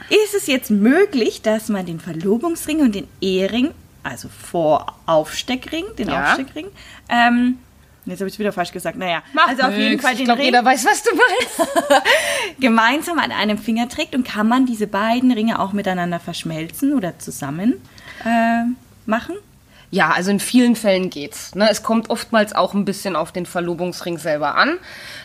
[0.09, 3.71] Ist es jetzt möglich, dass man den Verlobungsring und den Ehering,
[4.03, 6.31] also vor Aufsteckring, den Ja.
[6.31, 6.67] Aufsteckring,
[7.09, 7.59] ähm,
[8.05, 10.01] jetzt habe ich es wieder falsch gesagt, naja, Macht also auf jeden nix.
[10.03, 11.71] Fall Ich den glaube, Ring jeder weiß, was du meinst.
[12.59, 17.19] gemeinsam an einem Finger trägt und kann man diese beiden Ringe auch miteinander verschmelzen oder
[17.19, 17.81] zusammen
[18.25, 18.63] äh,
[19.05, 19.35] machen?
[19.91, 21.55] Ja, also in vielen Fällen geht's.
[21.55, 21.67] Ne?
[21.69, 24.77] Es kommt oftmals auch ein bisschen auf den Verlobungsring selber an.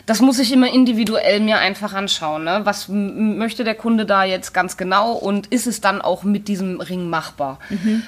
[0.07, 2.45] Das muss ich immer individuell mir einfach anschauen.
[2.45, 2.61] Ne?
[2.63, 6.81] Was möchte der Kunde da jetzt ganz genau und ist es dann auch mit diesem
[6.81, 7.59] Ring machbar?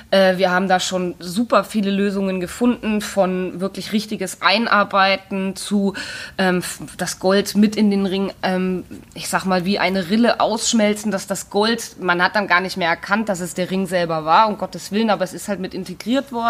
[0.10, 5.93] Äh, wir haben da schon super viele Lösungen gefunden, von wirklich richtiges Einarbeiten zu
[6.39, 6.63] ähm,
[6.98, 11.28] das Gold mit in den Ring, ähm, ich sag mal, wie eine Rille ausschmelzen, dass
[11.28, 14.48] das Gold, man hat dann gar nicht mehr erkannt, dass es der Ring selber war,
[14.48, 16.47] um Gottes Willen, aber es ist halt mit integriert worden.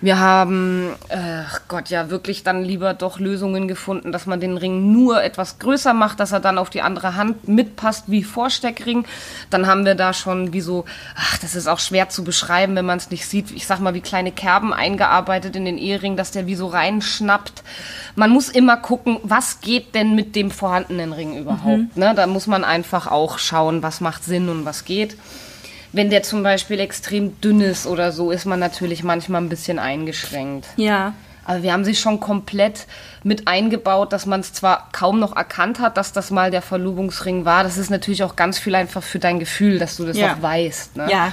[0.00, 4.92] Wir haben, äh, Gott, ja, wirklich dann lieber doch Lösungen gefunden, dass man den Ring
[4.92, 9.06] nur etwas größer macht, dass er dann auf die andere Hand mitpasst wie Vorsteckring.
[9.50, 12.84] Dann haben wir da schon wie so, ach, das ist auch schwer zu beschreiben, wenn
[12.84, 13.50] man es nicht sieht.
[13.52, 17.62] Ich sag mal, wie kleine Kerben eingearbeitet in den Ehering, dass der wie so reinschnappt.
[18.14, 21.96] Man muss immer gucken, was geht denn mit dem vorhandenen Ring überhaupt.
[21.96, 22.14] Ne?
[22.14, 25.16] Da muss man einfach auch schauen, was macht Sinn und was geht.
[25.92, 29.78] Wenn der zum Beispiel extrem dünn ist oder so, ist man natürlich manchmal ein bisschen
[29.78, 30.66] eingeschränkt.
[30.76, 31.14] Ja.
[31.44, 32.86] Aber wir haben sie schon komplett
[33.22, 37.44] mit eingebaut, dass man es zwar kaum noch erkannt hat, dass das mal der Verlobungsring
[37.44, 37.62] war.
[37.62, 40.34] Das ist natürlich auch ganz viel einfach für dein Gefühl, dass du das Ja.
[40.34, 40.96] auch weißt.
[40.96, 41.08] Ne?
[41.10, 41.32] Ja.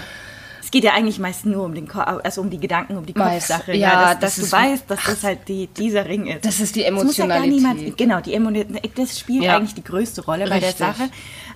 [0.62, 3.14] Es geht ja eigentlich meist nur um den Ko also um die Gedanken, um die
[3.14, 3.48] Meist.
[3.50, 3.76] Kopfsache.
[3.76, 6.46] Ja, dass, das dass ist- du weißt, dass das halt die, dieser Ring ist.
[6.46, 7.78] Das ist die Es muss ja gar Emotionalität.
[7.84, 9.58] niemand, genau, die Emotionalität, das spielt Ja.
[9.58, 10.78] eigentlich die größte Rolle bei der Richtig.
[10.86, 11.10] Sache.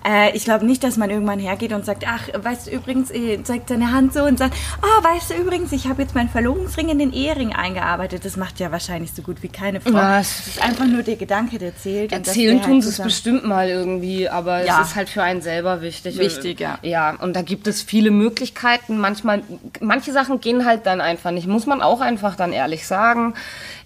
[0.06, 3.42] Äh, ich glaube nicht, dass man irgendwann hergeht und sagt, ach, weißt du übrigens, äh,
[3.42, 6.88] zeigt seine Hand so und sagt, ah, weißt du übrigens, ich habe jetzt meinen Verlobungsring
[6.88, 8.24] in den Ehering eingearbeitet.
[8.24, 9.98] Das macht ja wahrscheinlich so gut wie keine Frau.
[10.18, 12.12] Es es- ist einfach nur der Gedanke, der zählt.
[12.12, 14.80] Erzählen tun halt sie es bestimmt mal irgendwie, aber Ja.
[14.82, 16.18] es ist halt für einen selber wichtig.
[16.18, 16.78] Wichtig, ja.
[16.82, 18.98] Ja, und da gibt es viele Möglichkeiten.
[18.98, 19.42] Manchmal,
[19.80, 21.46] manche Sachen gehen halt dann einfach nicht.
[21.46, 23.34] Muss man auch einfach dann ehrlich sagen.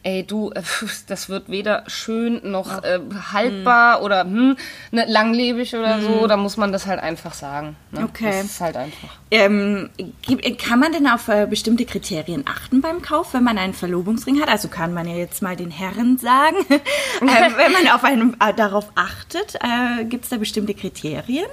[0.05, 0.63] Ey, du, äh,
[1.07, 2.99] das wird weder schön noch äh,
[3.33, 4.57] haltbar oder hm,
[4.91, 6.27] ne, langlebig oder so.
[6.27, 7.77] Da muss man das halt einfach sagen.
[7.91, 8.05] Ne?
[8.05, 8.31] Okay.
[8.31, 9.09] Das ist halt einfach.
[9.31, 9.91] Ähm,
[10.59, 14.49] kann man denn auf äh, bestimmte Kriterien achten beim Kauf, wenn man einen Verlobungsring hat?
[14.49, 16.81] Also kann man ja jetzt mal den Herren sagen, äh,
[17.21, 21.47] wenn man auf einen, äh, darauf achtet, äh, gibt es da bestimmte Kriterien?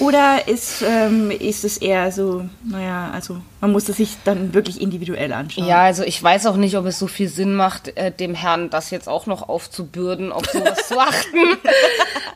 [0.00, 4.80] Oder ist, ähm, ist es eher so, naja, also man muss es sich dann wirklich
[4.80, 5.66] individuell anschauen?
[5.66, 8.70] Ja, also ich weiß auch nicht, ob es so viel Sinn macht, äh, dem Herrn
[8.70, 11.38] das jetzt auch noch aufzubürden, auf sowas zu achten.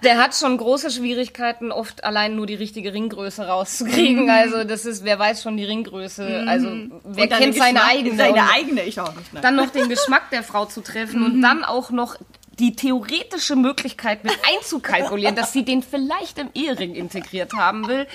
[0.05, 4.31] Der hat schon große Schwierigkeiten, oft allein nur die richtige Ringgröße rauszukriegen.
[4.31, 6.45] Also das ist, wer weiß schon die Ringgröße.
[6.47, 6.93] Also wer Mhm.
[7.05, 8.17] Und dann kennt seine Geschmack- eigene.
[8.17, 9.33] Seine eigene, ich auch nicht.
[9.35, 9.41] Ne?
[9.41, 11.27] dann noch den Geschmack der Frau zu treffen Mhm.
[11.27, 12.17] und dann auch noch
[12.59, 18.07] die theoretische Möglichkeit mit einzukalkulieren, dass sie den vielleicht im Ehering integriert haben will.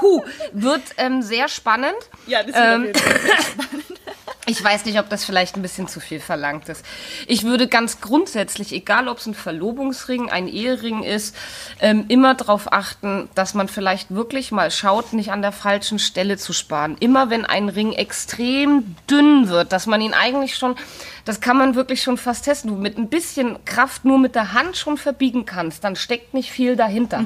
[0.00, 1.94] Huh, wird ähm, sehr spannend.
[2.26, 3.80] ja, das Ähm, wird jeden Fall.
[4.46, 6.84] Ich weiß nicht, ob das vielleicht ein bisschen zu viel verlangt ist.
[7.26, 11.34] Ich würde ganz grundsätzlich, egal ob es ein Verlobungsring, ein Ehering ist,
[11.80, 16.36] ähm, immer darauf achten, dass man vielleicht wirklich mal schaut, nicht an der falschen Stelle
[16.36, 16.96] zu sparen.
[17.00, 20.76] Immer wenn ein Ring extrem dünn wird, dass man ihn eigentlich schon,
[21.24, 24.52] das kann man wirklich schon fast testen, du mit ein bisschen Kraft nur mit der
[24.52, 27.24] Hand schon verbiegen kannst, dann steckt nicht viel dahinter.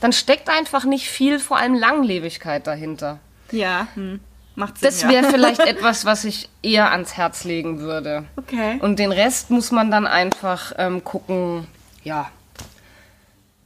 [0.00, 3.18] Dann steckt einfach nicht viel, vor allem Langlebigkeit dahinter.
[3.50, 4.20] Ja, hm.
[4.58, 4.88] Macht Sinn.
[4.88, 5.08] Das ja.
[5.08, 8.24] wäre vielleicht etwas, was ich eher ans Herz legen würde.
[8.36, 8.78] Okay.
[8.80, 11.66] Und den Rest muss man dann einfach ähm, gucken,
[12.04, 12.30] ja.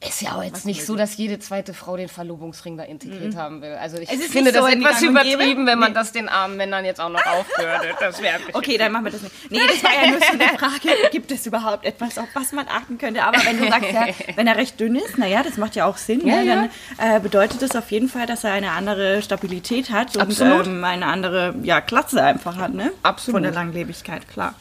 [0.06, 3.62] Ist ja auch jetzt nicht so, dass jede zweite Frau den Verlobungsring da integriert haben
[3.62, 3.74] will.
[3.74, 5.98] Also ich finde so das etwas übertrieben, wenn man Nee.
[5.98, 7.94] das den armen Männern jetzt auch noch aufbürdet.
[8.00, 9.50] Das wäre Okay, dann machen wir das nicht.
[9.50, 12.66] Nee, das war ja nur so eine Frage, gibt es überhaupt etwas, auf was man
[12.68, 13.22] achten könnte?
[13.22, 15.96] Aber wenn du sagst, ja, wenn er recht dünn ist, naja, das macht ja auch
[15.96, 16.44] Sinn, Ja, ne?
[16.44, 16.68] ja.
[16.98, 20.82] dann äh, bedeutet das auf jeden Fall, dass er eine andere Stabilität hat und ähm,
[20.84, 22.90] eine andere ja, Klasse einfach hat, ne?
[23.04, 23.36] Absolut.
[23.36, 24.54] Von der Langlebigkeit, klar.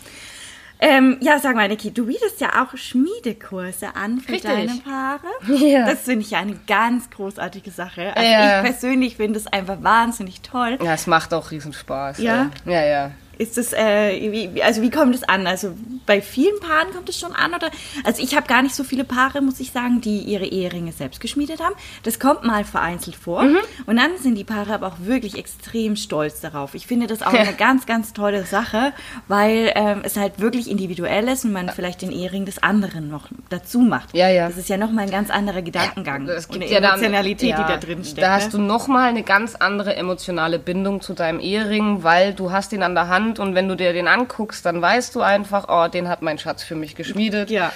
[0.83, 4.49] Ähm, ja, sag mal, Niki, du bietest ja auch Schmiedekurse an für Richtig.
[4.51, 5.63] deine Paare.
[5.63, 5.85] Ja.
[5.85, 8.15] Das finde ich ja eine ganz großartige Sache.
[8.15, 8.57] Also Ja.
[8.63, 10.79] ich persönlich finde es einfach wahnsinnig toll.
[10.83, 12.17] Ja, es macht auch Riesenspaß.
[12.19, 12.49] Ja?
[12.65, 13.11] Ja, ja.
[13.37, 15.47] Ist das, äh, wie, also wie kommt es an?
[15.47, 17.69] Also bei vielen Paaren kommt es schon an oder?
[18.03, 21.21] Also ich habe gar nicht so viele Paare, muss ich sagen, die ihre Eheringe selbst
[21.21, 21.75] geschmiedet haben.
[22.03, 23.43] Das kommt mal vereinzelt vor.
[23.43, 23.57] Mhm.
[23.85, 26.73] Und dann sind die Paare aber auch wirklich extrem stolz darauf.
[26.75, 28.93] Ich finde das auch eine ganz, ganz tolle Sache,
[29.27, 33.27] weil ähm, es halt wirklich individuell ist und man vielleicht den Ehering des anderen noch
[33.49, 34.15] dazu macht.
[34.15, 34.47] Ja, ja.
[34.47, 36.27] Das ist ja nochmal ein ganz anderer Gedankengang.
[36.27, 38.21] Es und gibt eine ja dann, Emotionalität, ja, die da drin steckt.
[38.21, 38.59] Da hast ne?
[38.59, 42.95] du nochmal eine ganz andere emotionale Bindung zu deinem Ehering, weil du hast ihn an
[42.95, 46.21] der Hand und wenn du dir den anguckst, dann weißt du einfach, oh, den hat
[46.21, 47.49] mein Schatz für mich geschmiedet.
[47.49, 47.71] Ja.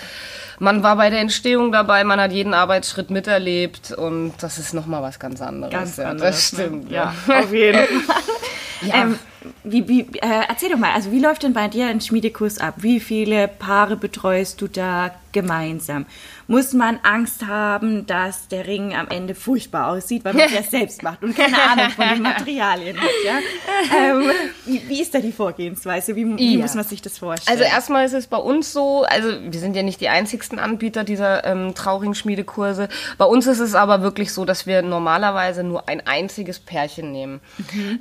[0.59, 5.01] Man war bei der Entstehung dabei, man hat jeden Arbeitsschritt miterlebt und das ist nochmal
[5.01, 5.73] was ganz anderes.
[5.73, 6.95] Ganz ja, anderes, Das stimmt, ne?
[6.95, 7.13] ja.
[7.27, 7.39] ja.
[7.39, 8.15] Auf jeden Fall.
[8.81, 8.95] Ja.
[9.01, 9.19] Ähm,
[9.63, 12.75] wie, wie, äh, erzähl doch mal, also wie läuft denn bei dir ein Schmiedekurs ab?
[12.77, 16.05] Wie viele Paare betreust du da gemeinsam?
[16.47, 20.61] Muss man Angst haben, dass der Ring am Ende furchtbar aussieht, weil man es ja
[20.69, 23.09] selbst macht und keine Ahnung von den Materialien hat?
[23.25, 23.39] Ja?
[23.97, 24.29] Ähm,
[24.65, 26.15] wie, ist da die Vorgehensweise?
[26.15, 26.61] Wie, wie Ja.
[26.61, 27.57] muss man sich das vorstellen?
[27.57, 31.03] Also erstmal ist es bei uns so, also wir sind ja nicht die einzigsten Anbieter
[31.03, 32.89] dieser ähm, Trauringschmiedekurse.
[33.17, 37.41] Bei uns ist es aber wirklich so, dass wir normalerweise nur ein einziges Pärchen nehmen.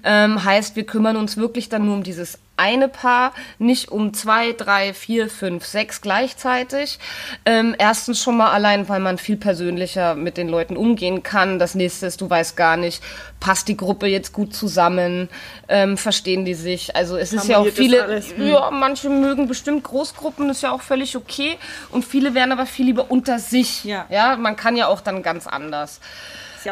[0.05, 4.53] Ähm, heißt, wir kümmern uns wirklich dann nur um dieses eine Paar, nicht um zwei,
[4.53, 6.99] drei, vier, fünf, sechs gleichzeitig.
[7.45, 11.59] Ähm, erstens schon mal allein, weil man viel persönlicher mit den Leuten umgehen kann.
[11.59, 13.03] Das nächste ist, du weißt gar nicht,
[13.41, 15.29] passt die Gruppe jetzt gut zusammen,
[15.69, 16.95] ähm, verstehen die sich.
[16.95, 18.37] Also es ist ja auch viele, alles?
[18.37, 18.47] Hm.
[18.47, 21.59] ja, manche mögen bestimmt Großgruppen, ist ja auch völlig okay.
[21.91, 23.85] Und viele wären aber viel lieber unter sich.
[23.85, 24.07] Ja.
[24.09, 26.01] ja man kann ja auch dann ganz anders.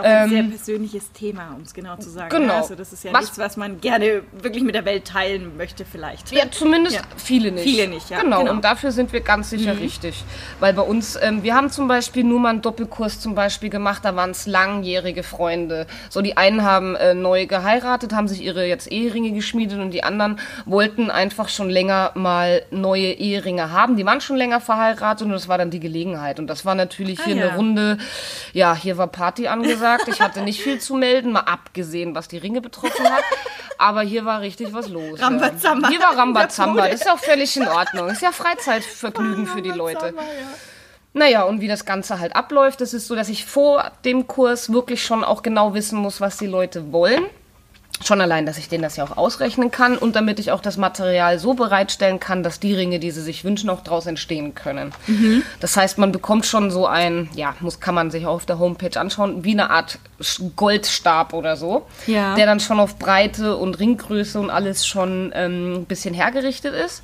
[0.01, 2.35] Ist ja auch ein sehr persönliches Thema, um es genau zu sagen.
[2.35, 2.55] ähm, genau.
[2.55, 2.61] ne?
[2.61, 5.85] Also das ist ja Was- nichts, was man gerne wirklich mit der Welt teilen möchte
[5.85, 6.33] vielleicht.
[6.33, 7.03] Ja, zumindest Ja.
[7.17, 7.65] viele nicht.
[7.65, 8.51] Viele nicht, ja, Genau, genau.
[8.53, 10.25] und dafür sind wir ganz sicher richtig.
[10.61, 14.05] Weil bei uns, ähm, wir haben zum Beispiel nur mal einen Doppelkurs zum Beispiel gemacht,
[14.05, 15.87] da waren es langjährige Freunde.
[16.09, 20.05] So, die einen haben äh, neu geheiratet, haben sich ihre jetzt Eheringe geschmiedet und die
[20.05, 23.97] anderen wollten einfach schon länger mal neue Eheringe haben.
[23.97, 26.39] Die waren schon länger verheiratet und das war dann die Gelegenheit.
[26.39, 27.47] Und das war natürlich Ah, hier ja.
[27.49, 27.99] eine Runde,
[28.53, 29.82] ja, hier war Party angesagt.
[30.07, 33.25] Ich hatte nicht viel zu melden, mal abgesehen, was die Ringe betroffen hat.
[33.79, 35.21] Aber hier war richtig was los.
[35.21, 35.89] Rambazamba.
[35.89, 36.89] Hier war Rambazamba.
[36.89, 38.07] Das ist auch völlig in Ordnung.
[38.07, 40.15] Das ist ja Freizeitvergnügen für die Leute.
[41.15, 44.73] Naja, und wie das Ganze halt abläuft, das ist so, dass ich vor dem Kurs
[44.73, 47.27] wirklich schon auch genau wissen muss, was die Leute wollen.
[48.05, 50.77] Schon allein, dass ich denen das ja auch ausrechnen kann und damit ich auch das
[50.77, 54.93] Material so bereitstellen kann, dass die Ringe, die sie sich wünschen, auch daraus entstehen können.
[55.61, 58.59] Das heißt, man bekommt schon so ein, ja, muss, kann man sich auch auf der
[58.59, 59.99] Homepage anschauen, wie eine Art
[60.57, 62.35] Goldstab oder so, Ja.
[62.35, 67.03] der dann schon auf Breite und Ringgröße und alles schon ähm, ein bisschen hergerichtet ist.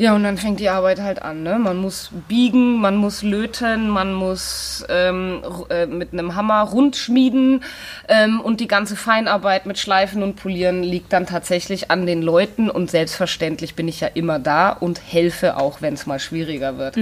[0.00, 1.42] Ja, und dann fängt die Arbeit halt an.
[1.42, 1.58] Ne?
[1.58, 7.62] Man muss biegen, man muss löten, man muss ähm, äh, mit einem Hammer rund schmieden
[8.08, 12.70] ähm, und die ganze Feinarbeit mit Schleifen und Polieren liegt dann tatsächlich an den Leuten
[12.70, 16.96] und selbstverständlich bin ich ja immer da und helfe auch, wenn es mal schwieriger wird.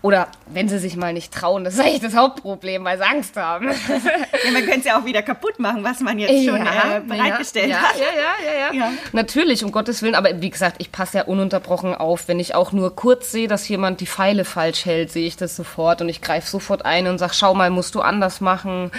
[0.00, 3.36] Oder wenn sie sich mal nicht trauen, das ist eigentlich das Hauptproblem, weil sie Angst
[3.36, 3.68] haben.
[4.44, 7.70] Ja, man könnte es ja auch wieder kaputt machen, was man jetzt schon äh, bereitgestellt
[7.70, 7.96] ja, hat.
[7.96, 8.92] Ja, ja, ja, ja, Ja.
[9.12, 10.14] Natürlich, um Gottes Willen.
[10.14, 12.28] Aber wie gesagt, ich passe ja ununterbrochen auf.
[12.28, 15.56] Wenn ich auch nur kurz sehe, dass jemand die Pfeile falsch hält, sehe ich das
[15.56, 18.92] sofort und ich greife sofort ein und sage, schau mal, musst du anders machen.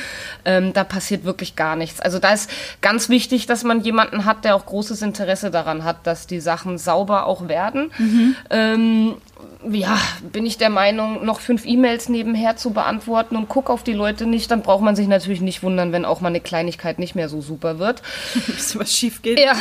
[0.44, 2.02] Ähm, da passiert wirklich gar nichts.
[2.02, 2.50] Also da ist
[2.82, 6.78] ganz wichtig, dass man jemanden hat, der auch großes Interesse daran hat, dass die Sachen
[6.78, 7.92] sauber auch werden.
[8.50, 9.16] Ähm,
[9.70, 13.94] ja, bin ich der Meinung, noch fünf E-Mails nebenher zu beantworten und guck auf die
[13.94, 17.14] Leute nicht, dann braucht man sich natürlich nicht wundern, wenn auch mal eine Kleinigkeit nicht
[17.14, 18.02] mehr so super wird.
[18.48, 19.40] Bis was schief geht.
[19.40, 19.54] Ja,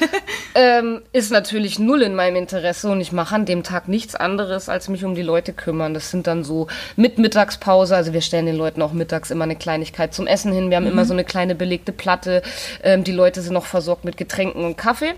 [0.54, 4.68] ähm, ist natürlich null in meinem Interesse und ich mache an dem Tag nichts anderes,
[4.68, 5.92] als mich um die Leute kümmern.
[5.92, 9.56] Das sind dann so mit Mittagspause, also wir stellen den Leuten auch mittags immer eine
[9.56, 10.70] Kleinigkeit zum Essen hin.
[10.70, 12.42] Wir haben immer so eine kleine belegte Platte.
[12.82, 15.14] Ähm, die Leute sind noch versorgt mit Getränken und Kaffee.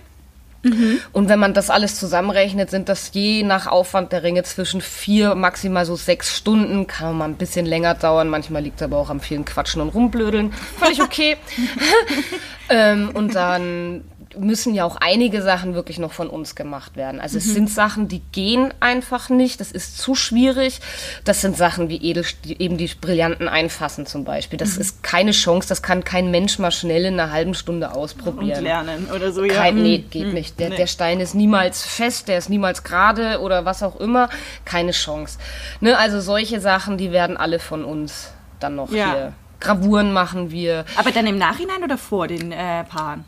[1.12, 5.34] Und wenn man das alles zusammenrechnet, sind das je nach Aufwand der Ringe zwischen vier,
[5.34, 6.86] maximal so sechs Stunden.
[6.86, 8.28] Kann mal ein bisschen länger dauern.
[8.28, 10.52] Manchmal liegt es aber auch am vielen Quatschen und Rumblödeln.
[10.78, 11.36] Völlig okay.
[12.68, 14.04] ähm, und dann
[14.38, 17.20] müssen ja auch einige Sachen wirklich noch von uns gemacht werden.
[17.20, 19.60] Also es sind Sachen, die gehen einfach nicht.
[19.60, 20.80] Das ist zu schwierig.
[21.24, 24.58] Das sind Sachen wie edel, eben die Brillanten einfassen zum Beispiel.
[24.58, 25.68] Das ist keine Chance.
[25.68, 28.62] Das kann kein Mensch mal schnell in einer halben Stunde Und ausprobieren.
[28.64, 29.54] lernen oder so, ja.
[29.54, 30.58] Kein, nee, Mm, geht mm, nicht.
[30.60, 30.76] Der, nee.
[30.76, 34.28] der Stein ist niemals fest, der ist niemals gerade oder was auch immer.
[34.64, 35.38] Keine Chance.
[35.80, 39.12] Ne, also solche Sachen, die werden alle von uns dann noch Ja.
[39.12, 39.32] hier.
[39.60, 40.84] Gravuren machen wir.
[40.96, 43.24] Aber dann im Nachhinein oder vor den äh, Paaren?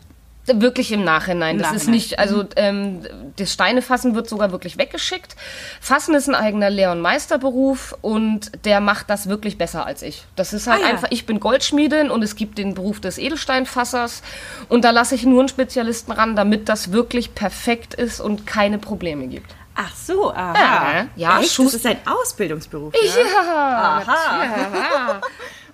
[0.53, 1.57] Wirklich im Nachhinein.
[1.57, 1.93] Im das ist Nachhinein.
[1.95, 3.01] nicht, also ähm,
[3.35, 5.35] das Steinefassen wird sogar wirklich weggeschickt.
[5.81, 10.23] Fassen ist ein eigener Lehr- und Meisterberuf und der macht das wirklich besser als ich.
[10.35, 10.91] Das ist halt Ah, ja.
[10.93, 14.21] einfach, ich bin Goldschmiedin und es gibt den Beruf des Edelsteinfassers
[14.69, 18.77] und da lasse ich nur einen Spezialisten ran, damit das wirklich perfekt ist und keine
[18.77, 19.53] Probleme gibt.
[19.79, 20.55] Ach so, aha.
[20.55, 21.59] Ja, ja, Echt?
[21.59, 22.93] Das ist ein Ausbildungsberuf.
[22.93, 22.99] Ne?
[23.03, 24.43] Ja, Aha.
[24.43, 25.21] ja.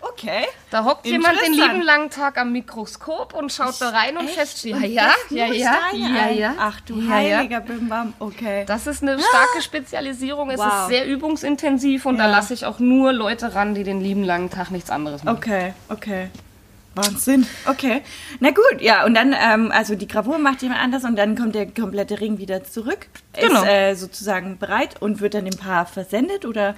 [0.05, 0.45] Okay.
[0.69, 4.81] Da hockt jemand den lieben langen Tag am Mikroskop und schaut da rein und feststellt,
[4.83, 6.53] ja, ja, ja, ja, ja.
[6.59, 8.13] Ach du heiliger Bimbam.
[8.19, 8.65] Okay.
[8.67, 10.49] Das ist eine starke Spezialisierung.
[10.49, 14.23] Es ist sehr übungsintensiv und da lasse ich auch nur Leute ran, die den lieben
[14.23, 15.37] langen Tag nichts anderes machen.
[15.37, 16.29] Okay, okay.
[16.95, 17.47] Wahnsinn.
[17.65, 18.01] Okay.
[18.39, 21.55] Na gut, ja, und dann, ähm, also die Gravur macht jemand anders und dann kommt
[21.55, 23.07] der komplette Ring wieder zurück.
[23.33, 23.63] Genau.
[23.63, 26.75] Ist äh, sozusagen bereit und wird dann dem Paar versendet oder?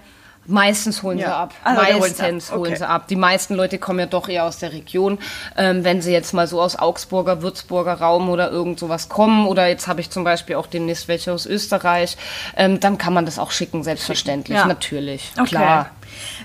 [0.48, 1.26] Meistens holen Ja.
[1.28, 1.54] sie ab.
[1.64, 2.76] Also, Meistens holen Okay.
[2.76, 3.08] sie ab.
[3.08, 5.18] Die meisten Leute kommen ja doch eher aus der Region.
[5.58, 9.68] Ähm, wenn sie jetzt mal so aus Augsburger, Würzburger Raum oder irgend sowas kommen, oder
[9.68, 12.18] jetzt habe ich zum Beispiel auch demnächst welche aus Österreich,
[12.56, 14.58] ähm, dann kann man das auch schicken, selbstverständlich.
[14.58, 14.66] Ja.
[14.66, 15.32] Natürlich.
[15.38, 15.46] Okay.
[15.50, 15.90] Klar.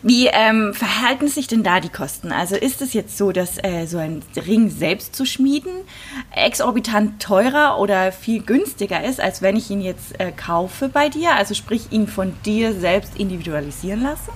[0.03, 2.33] Wie ähm, verhalten sich denn da die Kosten?
[2.33, 5.73] Also ist es jetzt so, dass äh, so ein Ring selbst zu schmieden
[6.35, 11.35] exorbitant teurer oder viel günstiger ist, als wenn ich ihn jetzt äh, kaufe bei dir?
[11.35, 14.31] Also sprich, ihn von dir selbst individualisieren lasse?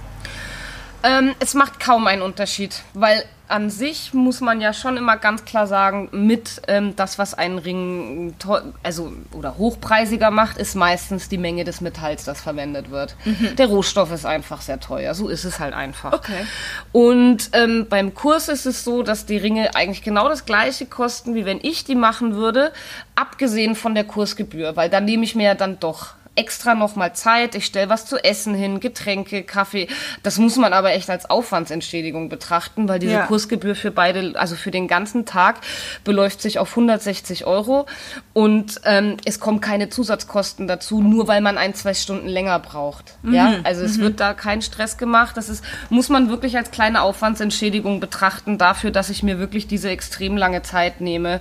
[1.04, 5.44] Ähm, es macht kaum einen Unterschied, weil an sich muss man ja schon immer ganz
[5.44, 8.34] klar sagen, mit ähm, das, was einen Ring
[8.82, 13.16] also oder hochpreisiger macht, ist meistens die Menge des Metalls, das verwendet wird.
[13.58, 16.14] Der Rohstoff ist einfach sehr teuer, so ist es halt einfach.
[16.14, 16.46] Okay.
[16.92, 21.34] Und ähm, beim Kurs ist es so, dass die Ringe eigentlich genau das gleiche kosten,
[21.34, 22.72] wie wenn ich die machen würde,
[23.14, 27.54] abgesehen von der Kursgebühr, weil dann nehme ich mir ja dann doch extra nochmal Zeit,
[27.54, 29.88] ich stelle was zu essen hin, Getränke, Kaffee.
[30.22, 33.26] Das muss man aber echt als Aufwandsentschädigung betrachten, weil diese Ja.
[33.26, 35.60] Kursgebühr für beide, also für den ganzen Tag,
[36.02, 37.86] beläuft sich auf 160 Euro
[38.32, 43.14] und ähm, es kommen keine Zusatzkosten dazu, nur weil man ein, zwei Stunden länger braucht.
[43.22, 45.36] Ja, also es wird da kein Stress gemacht.
[45.36, 49.90] Das ist, muss man wirklich als kleine Aufwandsentschädigung betrachten dafür, dass ich mir wirklich diese
[49.90, 51.40] extrem lange Zeit nehme.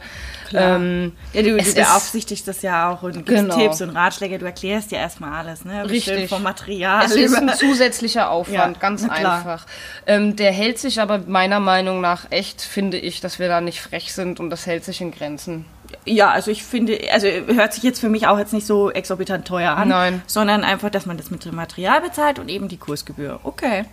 [0.53, 3.56] Ähm, Ja, du, du beaufsichtigst das ja auch und gibst Genau.
[3.58, 4.39] Tipps und Ratschläge.
[4.39, 5.89] Du erklärst ja erstmal alles, ne?
[5.89, 6.29] Richtig.
[6.29, 7.06] Vom Material.
[7.06, 9.38] Es ist ein zusätzlicher Aufwand, Ja, ganz klar.
[9.38, 9.65] einfach.
[10.06, 13.82] Ähm, der hält sich aber meiner Meinung nach echt, finde ich, dass wir da nicht
[13.82, 15.65] frech sind und das hält sich in Grenzen.
[16.06, 19.47] Ja, also ich finde, also hört sich jetzt für mich auch jetzt nicht so exorbitant
[19.47, 19.89] teuer an.
[19.89, 20.21] Nein.
[20.25, 23.39] Sondern einfach, dass man das mit dem Material bezahlt und eben die Kursgebühr.
[23.43, 23.86] Okay.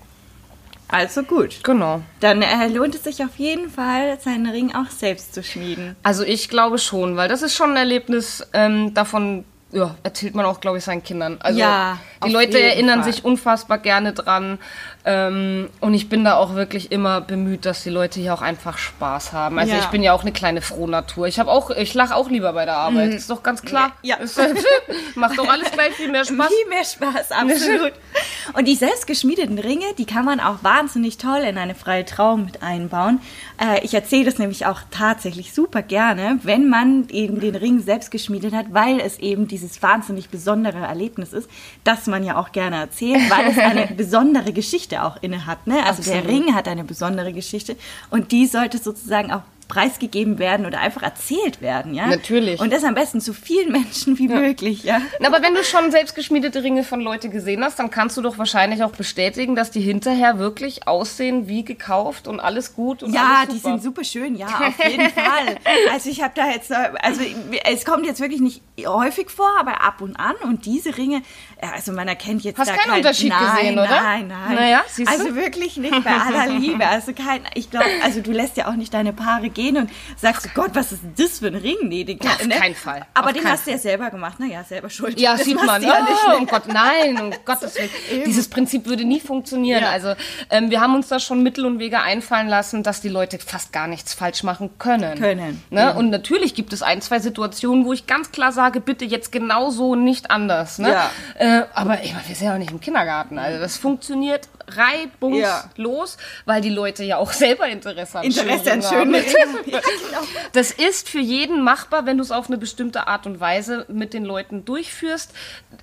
[0.90, 1.62] Also gut.
[1.62, 2.00] Genau.
[2.20, 5.96] Dann äh, lohnt es sich auf jeden Fall, seinen Ring auch selbst zu schmieden.
[6.02, 10.46] Also ich glaube schon, weil das ist schon ein Erlebnis, ähm, davon ja, erzählt man
[10.46, 11.38] auch, glaube ich, seinen Kindern.
[11.40, 13.12] Also Ja, die Leute erinnern Fall.
[13.12, 14.58] sich unfassbar gerne dran.
[15.04, 18.78] Ähm, und ich bin da auch wirklich immer bemüht, dass die Leute hier auch einfach
[18.78, 19.60] Spaß haben.
[19.60, 19.78] Also Ja.
[19.78, 21.28] ich bin ja auch eine kleine Frohnatur.
[21.28, 23.14] Ich habe auch, ich lache auch lieber bei der Arbeit.
[23.14, 23.92] Ist doch ganz klar.
[24.02, 24.16] Ja.
[24.16, 24.40] Ist,
[25.14, 26.48] macht doch alles gleich viel mehr Spaß.
[26.48, 27.92] Viel mehr Spaß, absolut.
[28.54, 32.62] Und die selbstgeschmiedeten Ringe, die kann man auch wahnsinnig toll in eine freie Trauung mit
[32.62, 33.20] einbauen.
[33.60, 38.10] Äh, ich erzähle das nämlich auch tatsächlich super gerne, wenn man eben den Ring selbst
[38.10, 41.48] geschmiedet hat, weil es eben dieses wahnsinnig besondere Erlebnis ist,
[41.84, 45.66] das man ja auch gerne erzählt, weil es eine besondere Geschichte auch inne hat.
[45.66, 45.84] Ne?
[45.84, 46.46] Also der Absolut.
[46.46, 47.76] Ring hat eine besondere Geschichte
[48.10, 52.06] und die sollte sozusagen auch preisgegeben werden oder einfach erzählt werden, ja?
[52.06, 52.60] Natürlich.
[52.60, 55.00] Und das am besten zu vielen Menschen wie möglich, ja?
[55.20, 58.36] Na, Aber wenn du schon selbstgeschmiedete Ringe von Leute gesehen hast, dann kannst du doch
[58.36, 63.38] wahrscheinlich auch bestätigen, dass die hinterher wirklich aussehen wie gekauft und alles gut und Ja,
[63.42, 63.68] alles die super.
[63.70, 65.56] sind super schön, ja, auf jeden Fall.
[65.92, 67.20] Also ich habe da jetzt, also
[67.64, 71.22] es kommt jetzt wirklich nicht häufig vor, aber ab und an und diese Ringe,
[71.60, 73.88] also man erkennt jetzt Hast da keinen kein, Unterschied nein, gesehen, oder?
[74.02, 74.54] Nein, nein.
[74.56, 75.16] Naja, siehst du?
[75.16, 76.84] Also wirklich nicht bei aller Liebe.
[76.86, 80.52] Also kein, ich glaube, also du lässt ja auch nicht deine Paare gehen und sagst,
[80.54, 81.76] Gott, was ist das für ein Ring?
[81.84, 82.56] Nee, den Auf ne?
[82.56, 83.06] keinen Fall.
[83.14, 84.40] Aber Auf den hast du ja selber gemacht.
[84.40, 85.20] Naja, selber schuld.
[85.20, 85.82] Ja, Das sieht man.
[85.82, 86.36] Ja oh, nicht, ne?
[86.38, 88.24] um Gott, nein, um Gottes Willen.
[88.26, 89.82] Dieses Prinzip würde nie funktionieren.
[89.82, 89.90] Ja.
[89.90, 90.14] Also
[90.50, 93.72] ähm, wir haben uns da schon Mittel und Wege einfallen lassen, dass die Leute fast
[93.72, 95.18] gar nichts falsch machen können.
[95.18, 95.62] Können.
[95.70, 95.94] Ne?
[95.94, 99.70] Und natürlich gibt es ein, zwei Situationen, wo ich ganz klar sage, bitte jetzt genau
[99.70, 100.78] so, nicht anders.
[100.78, 100.90] Ne?
[100.90, 101.10] Ja.
[101.38, 103.38] Äh, aber meine, wir sind ja auch nicht im Kindergarten.
[103.38, 109.14] Also das funktioniert reibungslos, weil die Leute ja auch selber Interesse an Interesse an schönen
[109.14, 109.26] Ringen.
[109.66, 110.22] Ja, genau.
[110.52, 114.14] Das ist für jeden machbar, wenn du es auf eine bestimmte Art und Weise mit
[114.14, 115.32] den Leuten durchführst.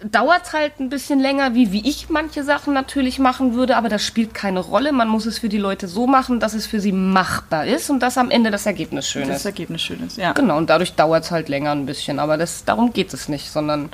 [0.04, 4.04] Dauert halt ein bisschen länger, wie, wie ich manche Sachen natürlich machen würde, aber das
[4.04, 4.92] spielt keine Rolle.
[4.92, 8.00] Man muss es für die Leute so machen, dass es für sie machbar ist und
[8.02, 9.46] dass am Ende das Ergebnis schön Das ist.
[9.46, 10.34] Ergebnis schön ist, ja.
[10.34, 12.20] Genau, und dadurch dauert es halt länger ein bisschen.
[12.20, 13.90] Aber das, darum geht es nicht, sondern